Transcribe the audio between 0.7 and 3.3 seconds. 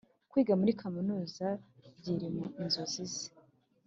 kaminuza byri inzozi ze